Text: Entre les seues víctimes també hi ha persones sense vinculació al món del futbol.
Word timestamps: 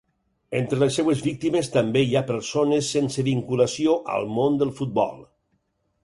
Entre 0.59 0.77
les 0.83 0.95
seues 0.99 1.19
víctimes 1.25 1.67
també 1.75 2.01
hi 2.05 2.15
ha 2.15 2.23
persones 2.31 2.89
sense 2.95 3.25
vinculació 3.27 3.93
al 4.15 4.25
món 4.39 4.57
del 4.63 4.73
futbol. 4.81 5.21